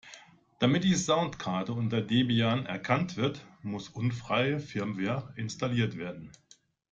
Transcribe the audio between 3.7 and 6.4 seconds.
unfreie Firmware installiert werden.